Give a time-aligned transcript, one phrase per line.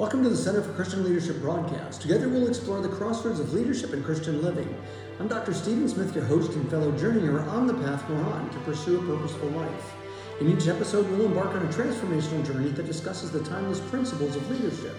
[0.00, 2.00] Welcome to the Center for Christian Leadership broadcast.
[2.00, 4.74] Together we'll explore the crossroads of leadership and Christian living.
[5.18, 5.52] I'm Dr.
[5.52, 9.02] Stephen Smith, your host and fellow journeyer on the path we're on to pursue a
[9.06, 9.92] purposeful life.
[10.40, 14.50] In each episode, we'll embark on a transformational journey that discusses the timeless principles of
[14.50, 14.96] leadership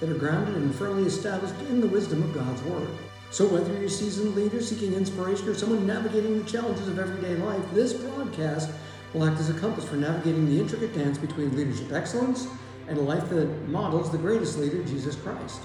[0.00, 2.90] that are grounded and firmly established in the wisdom of God's Word.
[3.30, 7.36] So, whether you're a seasoned leader seeking inspiration or someone navigating the challenges of everyday
[7.36, 8.68] life, this broadcast
[9.14, 12.48] will act as a compass for navigating the intricate dance between leadership excellence
[12.88, 15.60] and a life that models the greatest leader, Jesus Christ.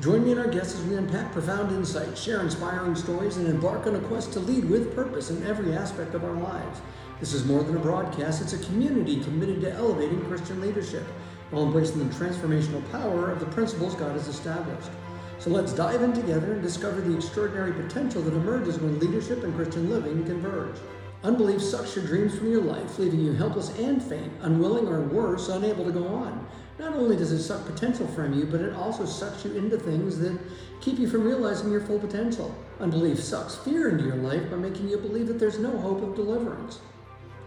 [0.00, 3.86] Join me and our guests as we unpack profound insights, share inspiring stories, and embark
[3.86, 6.80] on a quest to lead with purpose in every aspect of our lives.
[7.20, 11.04] This is more than a broadcast, it's a community committed to elevating Christian leadership
[11.50, 14.90] while embracing the transformational power of the principles God has established.
[15.38, 19.54] So let's dive in together and discover the extraordinary potential that emerges when leadership and
[19.54, 20.76] Christian living converge.
[21.24, 25.48] Unbelief sucks your dreams from your life, leaving you helpless and faint, unwilling or worse,
[25.48, 26.44] unable to go on.
[26.80, 30.18] Not only does it suck potential from you, but it also sucks you into things
[30.18, 30.36] that
[30.80, 32.52] keep you from realizing your full potential.
[32.80, 36.16] Unbelief sucks fear into your life by making you believe that there's no hope of
[36.16, 36.80] deliverance.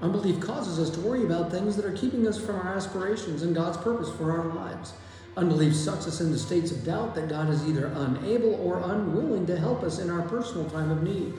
[0.02, 3.54] Unbelief causes us to worry about things that are keeping us from our aspirations and
[3.54, 4.94] God's purpose for our lives.
[5.36, 9.58] Unbelief sucks us into states of doubt that God is either unable or unwilling to
[9.58, 11.34] help us in our personal time of need.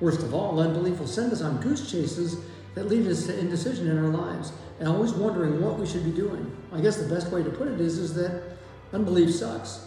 [0.00, 2.38] Worst of all, unbelief will send us on goose chases
[2.74, 6.10] that lead us to indecision in our lives and always wondering what we should be
[6.10, 6.50] doing.
[6.72, 8.42] I guess the best way to put it is, is that
[8.92, 9.86] unbelief sucks.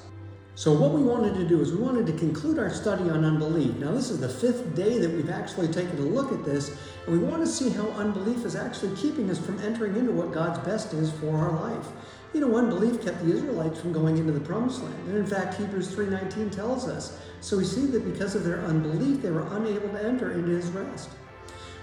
[0.55, 3.75] So, what we wanted to do is we wanted to conclude our study on unbelief.
[3.77, 7.19] Now, this is the fifth day that we've actually taken a look at this, and
[7.19, 10.59] we want to see how unbelief is actually keeping us from entering into what God's
[10.59, 11.87] best is for our life.
[12.35, 15.07] You know, unbelief kept the Israelites from going into the promised land.
[15.07, 17.17] And in fact, Hebrews 3:19 tells us.
[17.43, 20.67] So we see that because of their unbelief, they were unable to enter into his
[20.67, 21.09] rest.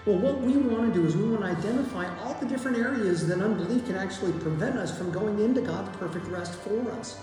[0.06, 3.26] Well, what we want to do is we want to identify all the different areas
[3.26, 7.18] that unbelief can actually prevent us from going into God's perfect rest for us.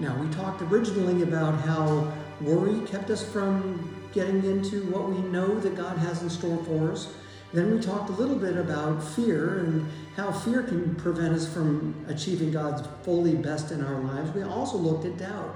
[0.00, 5.58] Now, we talked originally about how worry kept us from getting into what we know
[5.58, 7.14] that God has in store for us.
[7.54, 12.04] Then we talked a little bit about fear and how fear can prevent us from
[12.06, 14.30] achieving God's fully best in our lives.
[14.32, 15.54] We also looked at doubt.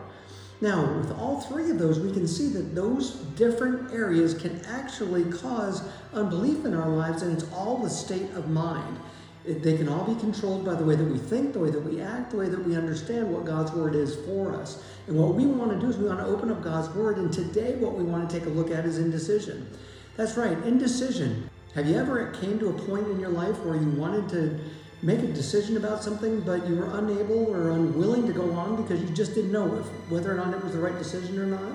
[0.62, 5.24] Now, with all three of those, we can see that those different areas can actually
[5.24, 5.82] cause
[6.14, 8.96] unbelief in our lives, and it's all the state of mind.
[9.44, 12.00] They can all be controlled by the way that we think, the way that we
[12.00, 14.84] act, the way that we understand what God's Word is for us.
[15.08, 17.32] And what we want to do is we want to open up God's Word, and
[17.32, 19.68] today what we want to take a look at is indecision.
[20.16, 21.50] That's right, indecision.
[21.74, 24.60] Have you ever came to a point in your life where you wanted to
[25.02, 29.00] make a decision about something, but you were unable or unwilling to go on because
[29.02, 31.72] you just didn't know if, whether or not it was the right decision or not?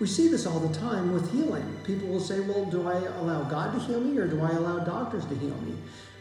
[0.00, 1.64] We see this all the time with healing.
[1.84, 4.80] People will say, Well, do I allow God to heal me or do I allow
[4.80, 5.76] doctors to heal me?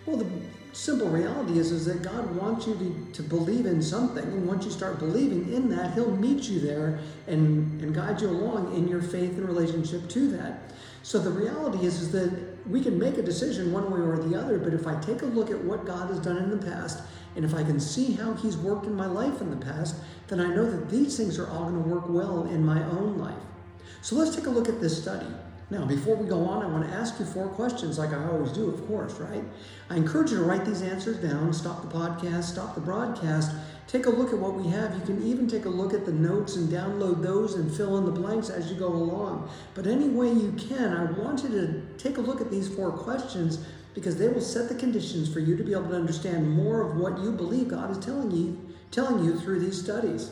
[0.05, 0.27] Well, the
[0.73, 4.23] simple reality is, is that God wants you to, to believe in something.
[4.23, 8.29] And once you start believing in that, He'll meet you there and, and guide you
[8.29, 10.71] along in your faith and relationship to that.
[11.01, 14.39] So the reality is, is that we can make a decision one way or the
[14.39, 17.03] other, but if I take a look at what God has done in the past,
[17.35, 19.95] and if I can see how He's worked in my life in the past,
[20.27, 23.17] then I know that these things are all going to work well in my own
[23.17, 23.41] life.
[24.01, 25.27] So let's take a look at this study.
[25.69, 28.51] Now, before we go on, I want to ask you four questions, like I always
[28.51, 29.43] do, of course, right?
[29.89, 33.51] I encourage you to write these answers down, stop the podcast, stop the broadcast,
[33.87, 34.93] take a look at what we have.
[34.95, 38.05] You can even take a look at the notes and download those and fill in
[38.05, 39.49] the blanks as you go along.
[39.73, 42.91] But any way you can, I want you to take a look at these four
[42.91, 46.81] questions because they will set the conditions for you to be able to understand more
[46.81, 48.59] of what you believe God is telling you,
[48.91, 50.31] telling you through these studies.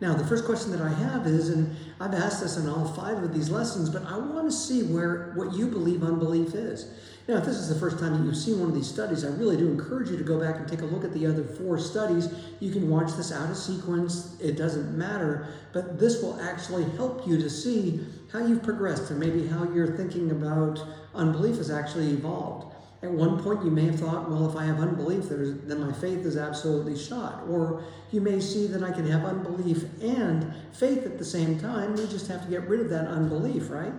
[0.00, 3.20] Now, the first question that I have is, and I've asked this in all five
[3.20, 6.92] of these lessons, but I want to see where what you believe unbelief is.
[7.26, 9.28] Now, if this is the first time that you've seen one of these studies, I
[9.28, 11.78] really do encourage you to go back and take a look at the other four
[11.78, 12.32] studies.
[12.60, 17.26] You can watch this out of sequence, it doesn't matter, but this will actually help
[17.26, 20.80] you to see how you've progressed and maybe how your thinking about
[21.14, 22.67] unbelief has actually evolved.
[23.00, 26.26] At one point, you may have thought, well, if I have unbelief, then my faith
[26.26, 27.44] is absolutely shot.
[27.48, 31.94] Or you may see that I can have unbelief and faith at the same time.
[31.94, 33.92] We just have to get rid of that unbelief, right?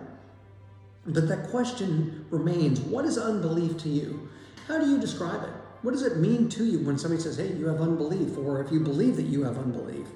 [1.06, 4.30] But that question remains what is unbelief to you?
[4.68, 5.54] How do you describe it?
[5.82, 8.70] What does it mean to you when somebody says, hey, you have unbelief, or if
[8.70, 10.08] you believe that you have unbelief?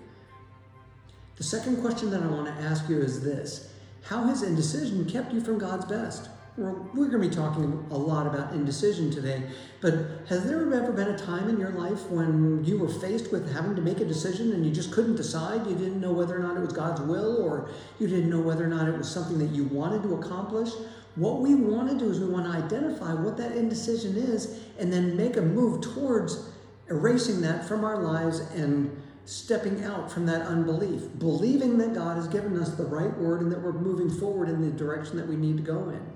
[1.38, 3.72] The second question that I want to ask you is this
[4.04, 6.30] How has indecision kept you from God's best?
[6.56, 9.42] We're, going to be talking a lot about indecision today,
[9.82, 9.94] but
[10.28, 13.76] has there ever been a time in your life when you were faced with having
[13.76, 15.66] to make a decision and you just couldn't decide?
[15.66, 18.64] You didn't know whether or not it was God's will, or you didn't know whether
[18.66, 20.70] or not it was something that you wanted to accomplish?
[21.16, 24.94] What we want to do is we want to identify what that indecision is and
[24.94, 26.52] then make a move towards
[26.88, 28.96] erasing that from our lives and
[29.26, 33.52] stepping out from that unbelief, believing that God has given us the right word and
[33.52, 36.13] that we're moving forward in the direction that we need to go in.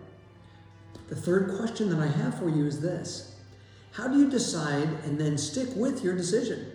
[1.07, 3.35] The third question that I have for you is this
[3.91, 6.71] How do you decide and then stick with your decision?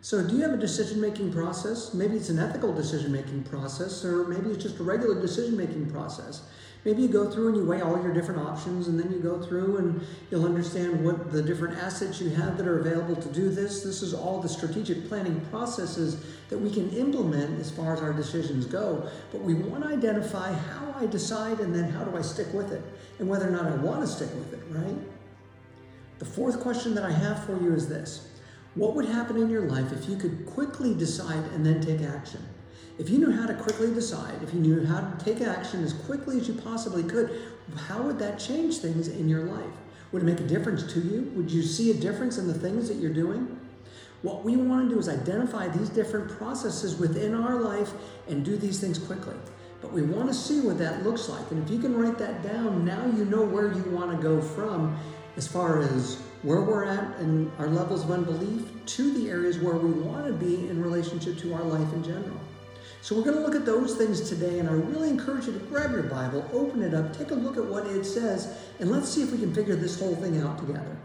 [0.00, 1.94] So, do you have a decision making process?
[1.94, 5.90] Maybe it's an ethical decision making process, or maybe it's just a regular decision making
[5.90, 6.42] process.
[6.84, 9.40] Maybe you go through and you weigh all your different options, and then you go
[9.40, 13.48] through and you'll understand what the different assets you have that are available to do
[13.48, 13.82] this.
[13.82, 18.12] This is all the strategic planning processes that we can implement as far as our
[18.12, 19.08] decisions go.
[19.32, 22.70] But we want to identify how I decide and then how do I stick with
[22.70, 22.82] it,
[23.18, 24.98] and whether or not I want to stick with it, right?
[26.18, 28.28] The fourth question that I have for you is this
[28.74, 32.44] what would happen in your life if you could quickly decide and then take action?
[32.96, 35.92] If you knew how to quickly decide, if you knew how to take action as
[35.92, 37.40] quickly as you possibly could,
[37.88, 39.74] how would that change things in your life?
[40.12, 41.32] Would it make a difference to you?
[41.34, 43.58] Would you see a difference in the things that you're doing?
[44.22, 47.90] What we want to do is identify these different processes within our life
[48.28, 49.34] and do these things quickly.
[49.82, 51.50] But we want to see what that looks like.
[51.50, 54.40] And if you can write that down, now you know where you want to go
[54.40, 54.96] from
[55.36, 59.74] as far as where we're at and our levels of unbelief to the areas where
[59.74, 62.38] we want to be in relationship to our life in general.
[63.04, 65.58] So we're going to look at those things today, and I really encourage you to
[65.58, 69.10] grab your Bible, open it up, take a look at what it says, and let's
[69.10, 70.96] see if we can figure this whole thing out together.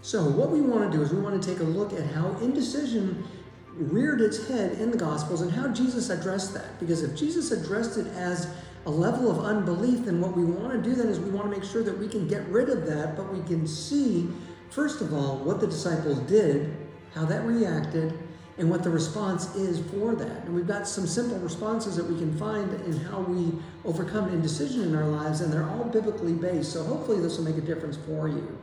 [0.00, 2.30] So, what we want to do is we want to take a look at how
[2.38, 3.28] indecision
[3.74, 6.80] reared its head in the Gospels and how Jesus addressed that.
[6.80, 8.48] Because if Jesus addressed it as
[8.86, 11.54] a level of unbelief, then what we want to do then is we want to
[11.54, 14.30] make sure that we can get rid of that, but we can see,
[14.70, 16.74] first of all, what the disciples did,
[17.14, 18.18] how that reacted,
[18.56, 20.44] and what the response is for that.
[20.44, 23.52] And we've got some simple responses that we can find in how we
[23.84, 26.72] overcome indecision in our lives, and they're all biblically based.
[26.72, 28.56] So hopefully this will make a difference for you.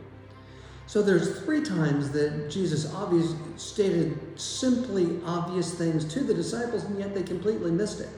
[0.88, 7.00] So there's three times that Jesus obvious, stated simply obvious things to the disciples, and
[7.00, 8.10] yet they completely missed it.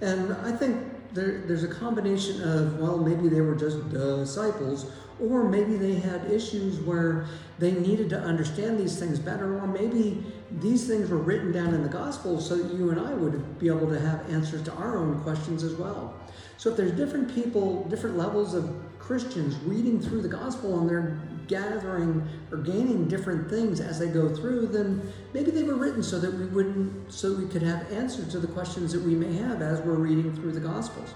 [0.00, 0.82] And I think
[1.16, 6.30] there, there's a combination of, well, maybe they were just disciples, or maybe they had
[6.30, 7.26] issues where
[7.58, 10.22] they needed to understand these things better, or maybe
[10.60, 13.68] these things were written down in the gospel so that you and I would be
[13.68, 16.14] able to have answers to our own questions as well.
[16.58, 21.18] So if there's different people, different levels of Christians reading through the gospel and they're
[21.48, 26.18] gathering or gaining different things as they go through, then maybe they were written so
[26.18, 29.62] that we wouldn't, so we could have answers to the questions that we may have
[29.62, 31.14] as we're reading through the gospels.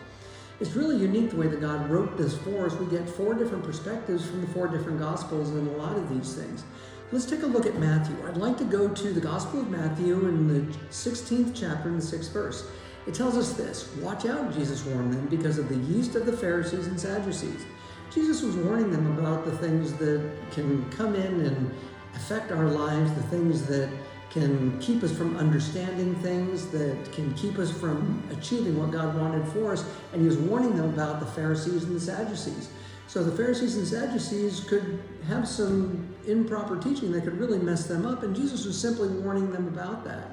[0.60, 2.74] It's really unique the way that God wrote this for us.
[2.74, 6.34] We get four different perspectives from the four different gospels in a lot of these
[6.34, 6.64] things.
[7.12, 8.14] Let's take a look at Matthew.
[8.28, 12.02] I'd like to go to the Gospel of Matthew in the 16th chapter in the
[12.02, 12.68] 6th verse.
[13.06, 16.32] It tells us this Watch out, Jesus warned them, because of the yeast of the
[16.32, 17.64] Pharisees and Sadducees.
[18.10, 21.74] Jesus was warning them about the things that can come in and
[22.14, 23.88] affect our lives, the things that
[24.30, 29.46] can keep us from understanding things, that can keep us from achieving what God wanted
[29.48, 29.84] for us.
[30.12, 32.70] And he was warning them about the Pharisees and the Sadducees.
[33.06, 38.06] So the Pharisees and Sadducees could have some improper teaching that could really mess them
[38.06, 40.30] up, and Jesus was simply warning them about that.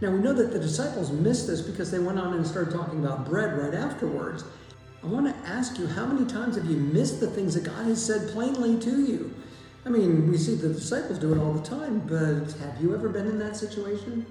[0.00, 3.04] Now we know that the disciples missed this because they went on and started talking
[3.04, 4.44] about bread right afterwards.
[5.02, 7.84] I want to ask you, how many times have you missed the things that God
[7.86, 9.34] has said plainly to you?
[9.84, 13.08] I mean, we see the disciples do it all the time, but have you ever
[13.08, 14.26] been in that situation?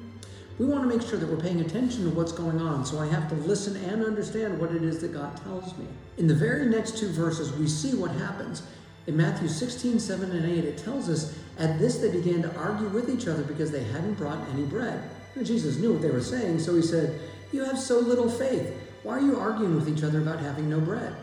[0.58, 3.08] We want to make sure that we're paying attention to what's going on, so I
[3.08, 5.86] have to listen and understand what it is that God tells me.
[6.18, 8.64] In the very next two verses, we see what happens.
[9.08, 12.88] In Matthew 16, 7 and 8, it tells us, At this they began to argue
[12.88, 15.10] with each other because they hadn't brought any bread.
[15.36, 17.20] And Jesus knew what they were saying, so he said,
[17.52, 18.74] You have so little faith.
[19.06, 21.16] Why are you arguing with each other about having no bread?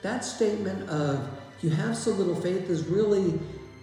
[0.00, 1.28] That statement of,
[1.60, 3.38] You have so little faith is really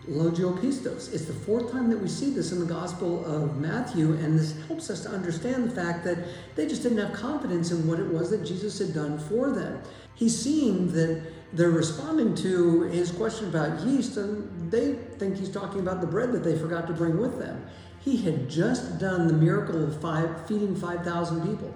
[0.09, 1.13] oligopistos.
[1.13, 4.55] It's the fourth time that we see this in the Gospel of Matthew, and this
[4.65, 6.17] helps us to understand the fact that
[6.55, 9.79] they just didn't have confidence in what it was that Jesus had done for them.
[10.15, 15.79] He's seeing that they're responding to his question about yeast, and they think he's talking
[15.79, 17.63] about the bread that they forgot to bring with them.
[17.99, 21.71] He had just done the miracle of five, feeding 5,000 people.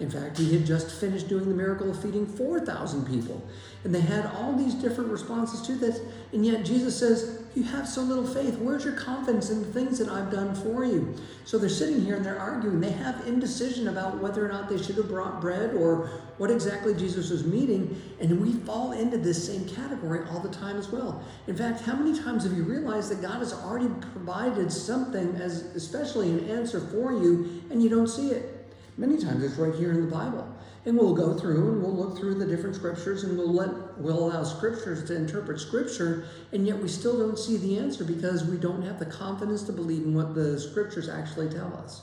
[0.00, 3.46] In fact, he had just finished doing the miracle of feeding 4,000 people.
[3.84, 6.00] And they had all these different responses to this.
[6.32, 8.58] And yet Jesus says, You have so little faith.
[8.58, 11.14] Where's your confidence in the things that I've done for you?
[11.44, 12.80] So they're sitting here and they're arguing.
[12.80, 16.08] They have indecision about whether or not they should have brought bread or
[16.38, 18.00] what exactly Jesus was meeting.
[18.20, 21.22] And we fall into this same category all the time as well.
[21.48, 25.62] In fact, how many times have you realized that God has already provided something as
[25.76, 28.51] especially an answer for you and you don't see it?
[28.96, 30.46] Many times it's right here in the Bible.
[30.84, 34.18] And we'll go through and we'll look through the different scriptures and we'll let we'll
[34.18, 38.56] allow scriptures to interpret scripture, and yet we still don't see the answer because we
[38.56, 42.02] don't have the confidence to believe in what the scriptures actually tell us.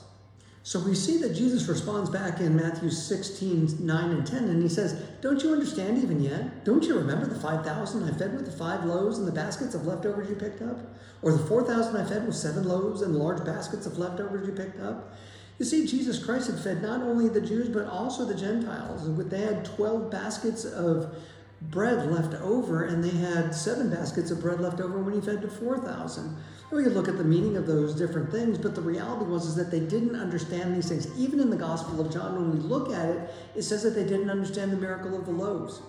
[0.62, 4.68] So we see that Jesus responds back in Matthew 16, 9 and 10, and he
[4.68, 4.92] says,
[5.22, 6.64] Don't you understand even yet?
[6.64, 9.86] Don't you remember the 5,000 I fed with the five loaves and the baskets of
[9.86, 10.78] leftovers you picked up?
[11.22, 14.80] Or the 4,000 I fed with seven loaves and large baskets of leftovers you picked
[14.80, 15.14] up?
[15.60, 19.14] You see, Jesus Christ had fed not only the Jews, but also the Gentiles.
[19.28, 21.14] They had 12 baskets of
[21.60, 25.42] bread left over, and they had seven baskets of bread left over when he fed
[25.42, 26.34] to 4,000.
[26.72, 29.54] We could look at the meaning of those different things, but the reality was is
[29.56, 31.06] that they didn't understand these things.
[31.18, 34.04] Even in the Gospel of John, when we look at it, it says that they
[34.04, 35.82] didn't understand the miracle of the loaves.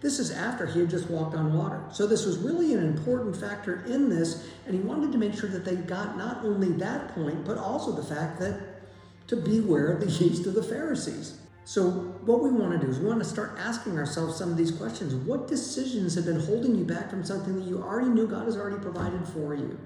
[0.00, 1.82] This is after he had just walked on water.
[1.90, 5.50] So this was really an important factor in this, and he wanted to make sure
[5.50, 8.60] that they got not only that point, but also the fact that
[9.28, 11.38] to beware of the yeast of the Pharisees.
[11.64, 11.90] So,
[12.24, 14.70] what we want to do is we want to start asking ourselves some of these
[14.70, 15.14] questions.
[15.14, 18.56] What decisions have been holding you back from something that you already knew God has
[18.56, 19.78] already provided for you?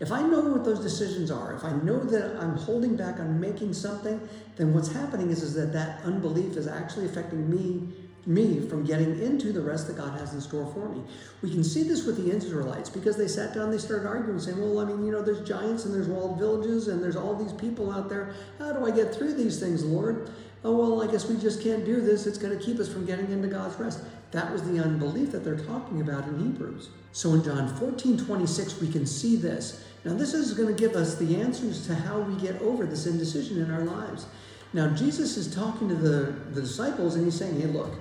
[0.00, 3.38] If I know what those decisions are, if I know that I'm holding back on
[3.38, 4.20] making something,
[4.56, 7.92] then what's happening is, is that that unbelief is actually affecting me
[8.26, 11.02] me from getting into the rest that God has in store for me.
[11.42, 14.60] We can see this with the Israelites because they sat down, they started arguing, saying,
[14.60, 17.52] Well, I mean, you know, there's giants and there's walled villages and there's all these
[17.52, 18.34] people out there.
[18.58, 20.30] How do I get through these things, Lord?
[20.64, 22.26] oh, well, I guess we just can't do this.
[22.26, 24.00] It's going to keep us from getting into God's rest.
[24.32, 26.90] That was the unbelief that they're talking about in Hebrews.
[27.12, 29.84] So in John 14 26, we can see this.
[30.04, 33.06] Now, this is going to give us the answers to how we get over this
[33.06, 34.26] indecision in our lives.
[34.72, 37.92] Now, Jesus is talking to the, the disciples and he's saying, hey, look,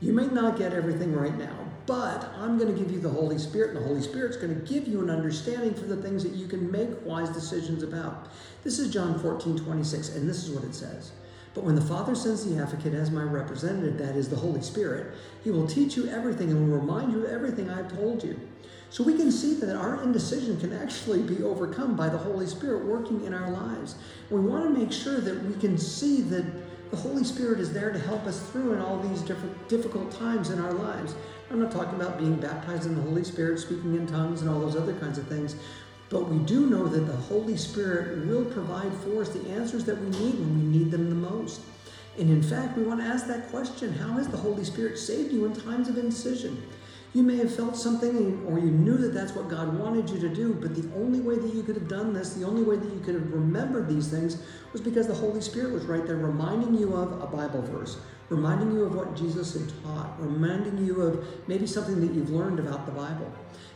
[0.00, 3.38] you may not get everything right now, but I'm going to give you the Holy
[3.38, 6.32] Spirit, and the Holy Spirit's going to give you an understanding for the things that
[6.32, 8.28] you can make wise decisions about.
[8.62, 11.12] This is John 14 26, and this is what it says.
[11.54, 15.14] But when the Father sends the advocate as my representative, that is the Holy Spirit,
[15.42, 18.38] he will teach you everything and will remind you of everything I've told you.
[18.90, 22.84] So we can see that our indecision can actually be overcome by the Holy Spirit
[22.84, 23.96] working in our lives.
[24.30, 26.44] We want to make sure that we can see that
[26.90, 30.50] the Holy Spirit is there to help us through in all these different difficult times
[30.50, 31.14] in our lives.
[31.50, 34.60] I'm not talking about being baptized in the Holy Spirit, speaking in tongues, and all
[34.60, 35.56] those other kinds of things.
[36.08, 40.00] But we do know that the Holy Spirit will provide for us the answers that
[40.00, 41.60] we need when we need them the most.
[42.18, 45.32] And in fact, we want to ask that question How has the Holy Spirit saved
[45.32, 46.62] you in times of indecision?
[47.16, 50.28] You may have felt something or you knew that that's what God wanted you to
[50.28, 52.92] do, but the only way that you could have done this, the only way that
[52.92, 54.42] you could have remembered these things
[54.74, 57.96] was because the Holy Spirit was right there reminding you of a Bible verse,
[58.28, 62.58] reminding you of what Jesus had taught, reminding you of maybe something that you've learned
[62.58, 63.32] about the Bible.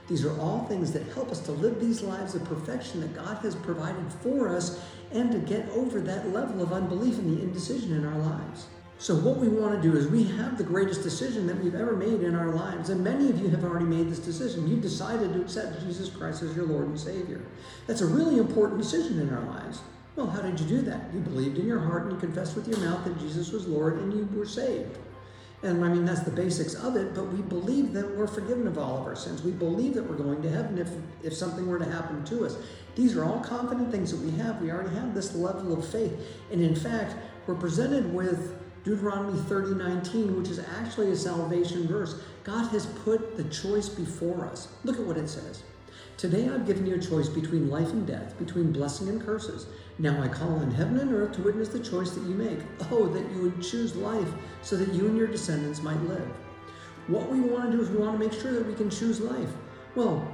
[0.07, 3.39] These are all things that help us to live these lives of perfection that God
[3.39, 4.79] has provided for us
[5.13, 8.67] and to get over that level of unbelief and the indecision in our lives.
[9.01, 11.97] So, what we want to do is we have the greatest decision that we've ever
[11.97, 12.91] made in our lives.
[12.91, 14.69] And many of you have already made this decision.
[14.69, 17.41] You've decided to accept Jesus Christ as your Lord and Savior.
[17.87, 19.81] That's a really important decision in our lives.
[20.17, 21.15] Well, how did you do that?
[21.15, 24.01] You believed in your heart and you confessed with your mouth that Jesus was Lord
[24.01, 24.99] and you were saved.
[25.63, 28.77] And I mean, that's the basics of it, but we believe that we're forgiven of
[28.77, 29.43] all of our sins.
[29.43, 30.91] We believe that we're going to heaven if,
[31.23, 32.59] if something were to happen to us.
[32.97, 34.61] These are all confident things that we have.
[34.61, 36.13] We already have this level of faith.
[36.53, 37.15] And in fact,
[37.47, 42.21] we're presented with Deuteronomy 30 19, which is actually a salvation verse.
[42.45, 44.69] God has put the choice before us.
[44.85, 45.63] Look at what it says.
[46.17, 49.67] Today I've given you a choice between life and death, between blessing and curses.
[49.99, 52.59] Now I call on heaven and earth to witness the choice that you make.
[52.91, 54.29] Oh, that you would choose life
[54.63, 56.29] so that you and your descendants might live.
[57.07, 59.21] What we want to do is we want to make sure that we can choose
[59.21, 59.49] life.
[59.95, 60.30] Well,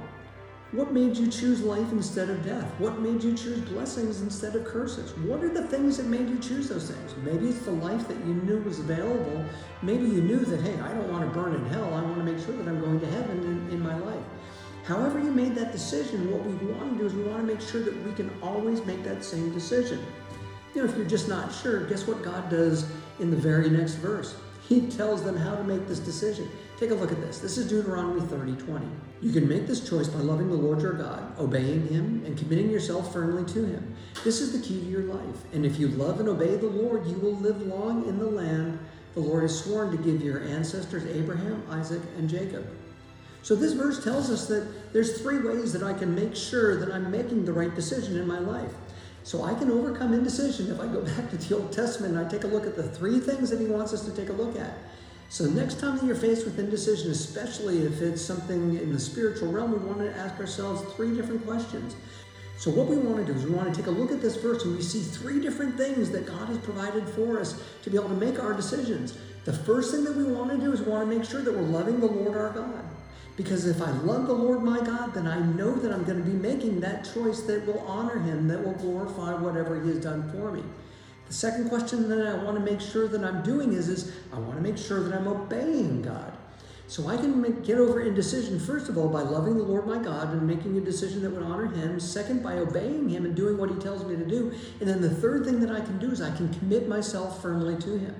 [0.77, 2.71] what made you choose life instead of death?
[2.77, 5.17] What made you choose blessings instead of curses?
[5.25, 7.15] What are the things that made you choose those things?
[7.23, 9.43] Maybe it's the life that you knew was available.
[9.81, 11.91] Maybe you knew that, hey, I don't want to burn in hell.
[11.95, 14.23] I want to make sure that I'm going to heaven in, in my life.
[14.83, 17.59] However, you made that decision, what we want to do is we want to make
[17.59, 20.05] sure that we can always make that same decision.
[20.75, 22.87] You know, if you're just not sure, guess what God does
[23.19, 24.35] in the very next verse?
[24.67, 26.49] He tells them how to make this decision.
[26.77, 27.39] Take a look at this.
[27.39, 28.85] This is Deuteronomy 30 20.
[29.21, 32.69] You can make this choice by loving the Lord your God, obeying Him, and committing
[32.69, 33.95] yourself firmly to Him.
[34.23, 35.37] This is the key to your life.
[35.53, 38.79] And if you love and obey the Lord, you will live long in the land
[39.13, 42.67] the Lord has sworn to give your ancestors Abraham, Isaac, and Jacob.
[43.41, 46.93] So this verse tells us that there's three ways that I can make sure that
[46.93, 48.71] I'm making the right decision in my life.
[49.27, 52.29] So I can overcome indecision if I go back to the Old Testament and I
[52.29, 54.57] take a look at the three things that he wants us to take a look
[54.57, 54.77] at.
[55.27, 59.51] So next time that you're faced with indecision, especially if it's something in the spiritual
[59.51, 61.97] realm, we want to ask ourselves three different questions.
[62.57, 64.37] So what we want to do is we want to take a look at this
[64.37, 67.97] verse and we see three different things that God has provided for us to be
[67.97, 69.17] able to make our decisions.
[69.43, 71.53] The first thing that we want to do is we want to make sure that
[71.53, 72.85] we're loving the Lord our God.
[73.37, 76.29] Because if I love the Lord my God, then I know that I'm going to
[76.29, 80.29] be making that choice that will honor him, that will glorify whatever he has done
[80.31, 80.63] for me.
[81.27, 84.39] The second question that I want to make sure that I'm doing is, is I
[84.39, 86.33] want to make sure that I'm obeying God.
[86.87, 90.01] So I can make, get over indecision, first of all, by loving the Lord my
[90.01, 91.99] God and making a decision that would honor Him.
[91.99, 94.53] Second, by obeying Him and doing what He tells me to do.
[94.79, 97.75] And then the third thing that I can do is I can commit myself firmly
[97.81, 98.15] to Him.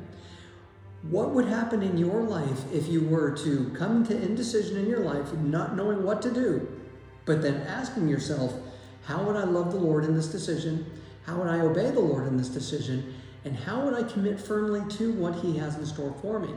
[1.04, 5.00] What would happen in your life if you were to come to indecision in your
[5.00, 6.68] life, not knowing what to do,
[7.26, 8.54] but then asking yourself,
[9.06, 10.86] how would I love the Lord in this decision?
[11.26, 13.14] How would I obey the Lord in this decision?
[13.46, 16.50] And how would I commit firmly to what He has in store for me?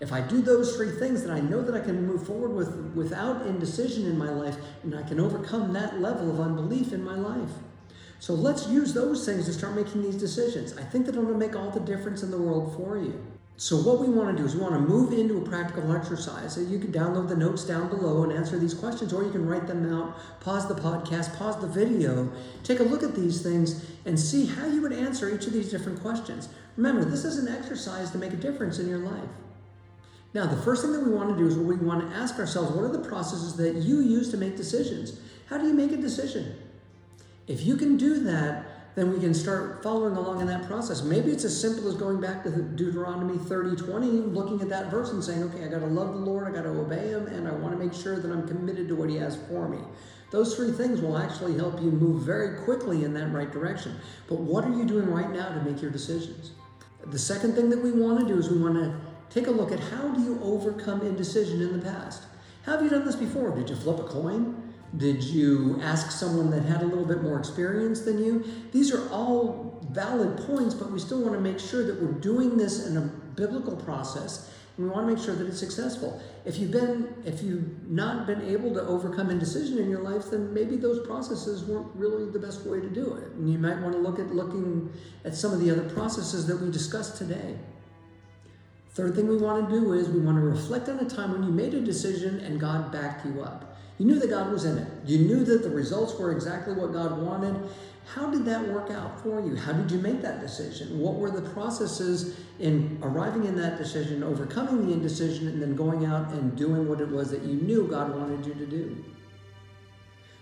[0.00, 2.92] If I do those three things, then I know that I can move forward with,
[2.94, 7.16] without indecision in my life, and I can overcome that level of unbelief in my
[7.16, 7.50] life.
[8.20, 10.76] So let's use those things to start making these decisions.
[10.76, 13.20] I think that it'll make all the difference in the world for you.
[13.60, 16.54] So what we want to do is we want to move into a practical exercise.
[16.54, 19.48] So you can download the notes down below and answer these questions, or you can
[19.48, 22.30] write them out, pause the podcast, pause the video,
[22.62, 25.72] take a look at these things, and see how you would answer each of these
[25.72, 26.48] different questions.
[26.76, 29.28] Remember, this is an exercise to make a difference in your life.
[30.34, 32.70] Now, the first thing that we want to do is we want to ask ourselves
[32.70, 35.18] what are the processes that you use to make decisions?
[35.46, 36.54] How do you make a decision?
[37.48, 38.66] If you can do that,
[38.98, 41.02] then we can start following along in that process.
[41.02, 45.10] Maybe it's as simple as going back to Deuteronomy 30 20, looking at that verse
[45.10, 47.46] and saying, okay, I got to love the Lord, I got to obey Him, and
[47.46, 49.78] I want to make sure that I'm committed to what He has for me.
[50.30, 53.96] Those three things will actually help you move very quickly in that right direction.
[54.28, 56.50] But what are you doing right now to make your decisions?
[57.06, 58.94] The second thing that we want to do is we want to
[59.30, 62.24] take a look at how do you overcome indecision in the past?
[62.64, 63.54] Have you done this before?
[63.54, 64.67] Did you flip a coin?
[64.96, 68.44] Did you ask someone that had a little bit more experience than you?
[68.72, 72.56] These are all valid points, but we still want to make sure that we're doing
[72.56, 76.22] this in a biblical process and we want to make sure that it's successful.
[76.44, 80.54] If you've been if you've not been able to overcome indecision in your life, then
[80.54, 83.32] maybe those processes weren't really the best way to do it.
[83.32, 84.92] And you might want to look at looking
[85.24, 87.58] at some of the other processes that we discussed today.
[88.90, 91.42] Third thing we want to do is we want to reflect on a time when
[91.42, 93.67] you made a decision and God backed you up.
[93.98, 94.88] You knew that God was in it.
[95.04, 97.68] You knew that the results were exactly what God wanted.
[98.14, 99.54] How did that work out for you?
[99.54, 100.98] How did you make that decision?
[100.98, 106.06] What were the processes in arriving in that decision, overcoming the indecision, and then going
[106.06, 109.04] out and doing what it was that you knew God wanted you to do?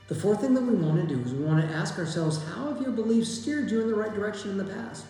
[0.08, 2.72] The fourth thing that we want to do is we want to ask ourselves how
[2.72, 5.06] have your beliefs steered you in the right direction in the past?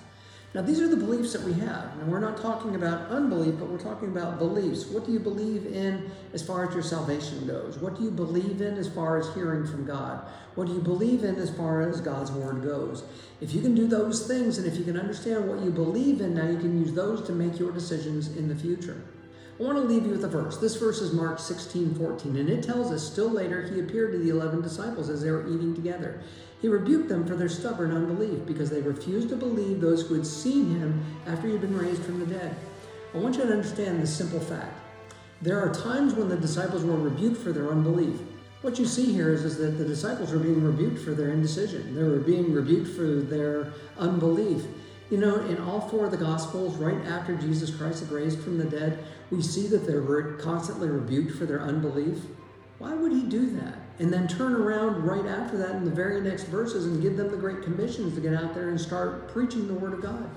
[0.54, 1.92] Now, these are the beliefs that we have.
[1.98, 4.87] And we're not talking about unbelief, but we're talking about beliefs.
[4.87, 7.76] What do you believe in as far as your salvation goes?
[7.78, 10.26] What do you believe in as far as hearing from God?
[10.54, 13.04] What do you believe in as far as God's Word goes?
[13.42, 16.35] If you can do those things and if you can understand what you believe in,
[16.35, 19.02] now you can use those to make your decisions in the future.
[19.59, 20.59] I want to leave you with a verse.
[20.59, 24.18] This verse is Mark 16, 14, and it tells us still later he appeared to
[24.18, 26.20] the 11 disciples as they were eating together.
[26.61, 30.27] He rebuked them for their stubborn unbelief because they refused to believe those who had
[30.27, 32.57] seen him after he had been raised from the dead.
[33.14, 34.75] I want you to understand this simple fact.
[35.42, 38.19] There are times when the disciples were rebuked for their unbelief.
[38.62, 41.95] What you see here is, is that the disciples were being rebuked for their indecision.
[41.95, 44.64] They were being rebuked for their unbelief.
[45.11, 48.59] You know, in all four of the Gospels, right after Jesus Christ had raised from
[48.59, 52.19] the dead, we see that they were constantly rebuked for their unbelief.
[52.79, 53.79] Why would he do that?
[53.98, 57.30] And then turn around right after that in the very next verses and give them
[57.30, 60.28] the great commissions to get out there and start preaching the Word of God?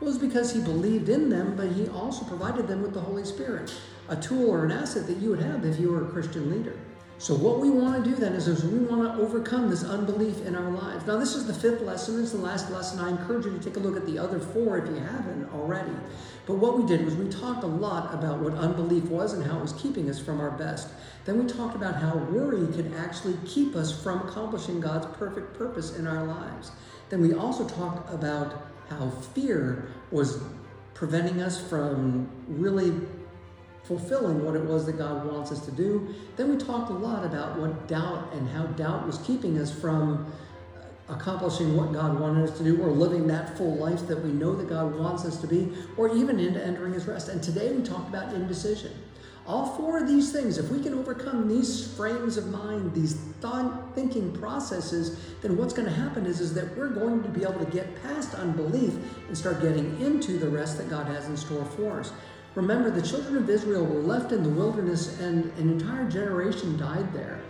[0.00, 3.24] Well, it's because he believed in them, but he also provided them with the Holy
[3.24, 3.74] Spirit,
[4.08, 6.76] a tool or an asset that you would have if you were a Christian leader.
[7.24, 10.44] So, what we want to do then is, is we want to overcome this unbelief
[10.44, 11.06] in our lives.
[11.06, 12.20] Now, this is the fifth lesson.
[12.20, 12.98] It's the last lesson.
[12.98, 15.94] I encourage you to take a look at the other four if you haven't already.
[16.44, 19.56] But what we did was we talked a lot about what unbelief was and how
[19.56, 20.90] it was keeping us from our best.
[21.24, 25.96] Then we talked about how worry could actually keep us from accomplishing God's perfect purpose
[25.96, 26.72] in our lives.
[27.08, 30.42] Then we also talked about how fear was
[30.92, 32.92] preventing us from really
[33.84, 36.14] fulfilling what it was that God wants us to do.
[36.36, 40.32] Then we talked a lot about what doubt and how doubt was keeping us from
[41.08, 44.54] accomplishing what God wanted us to do or living that full life that we know
[44.54, 47.28] that God wants us to be or even into entering his rest.
[47.28, 48.92] And today we talk about indecision.
[49.46, 53.94] All four of these things, if we can overcome these frames of mind, these thought
[53.94, 57.62] thinking processes, then what's going to happen is, is that we're going to be able
[57.62, 58.94] to get past unbelief
[59.28, 62.12] and start getting into the rest that God has in store for us.
[62.54, 67.12] Remember, the children of Israel were left in the wilderness and an entire generation died
[67.12, 67.40] there.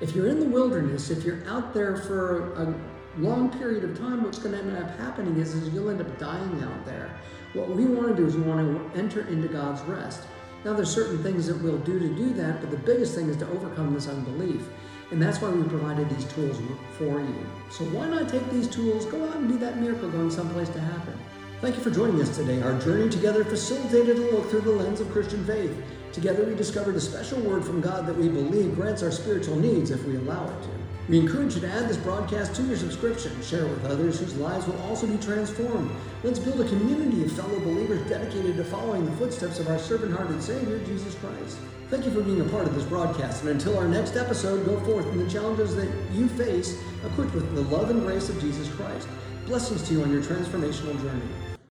[0.00, 2.74] If you're in the wilderness, if you're out there for a
[3.18, 6.18] long period of time, what's going to end up happening is, is you'll end up
[6.18, 7.10] dying out there.
[7.52, 8.60] What we want to do is we want
[8.94, 10.22] to enter into God's rest.
[10.64, 13.36] Now, there's certain things that we'll do to do that, but the biggest thing is
[13.36, 14.66] to overcome this unbelief.
[15.10, 16.58] And that's why we provided these tools
[16.96, 17.46] for you.
[17.70, 20.80] So why not take these tools, go out and do that miracle going someplace to
[20.80, 21.18] happen?
[21.64, 22.60] Thank you for joining us today.
[22.60, 25.74] Our journey together facilitated a look through the lens of Christian faith.
[26.12, 29.90] Together, we discovered a special word from God that we believe grants our spiritual needs
[29.90, 30.68] if we allow it to.
[31.08, 34.36] We encourage you to add this broadcast to your subscription, share it with others whose
[34.36, 35.90] lives will also be transformed.
[36.22, 40.12] Let's build a community of fellow believers dedicated to following the footsteps of our servant
[40.12, 41.56] hearted Savior, Jesus Christ.
[41.88, 44.78] Thank you for being a part of this broadcast, and until our next episode, go
[44.80, 48.68] forth in the challenges that you face, equipped with the love and grace of Jesus
[48.74, 49.08] Christ.
[49.46, 51.43] Blessings to you on your transformational journey.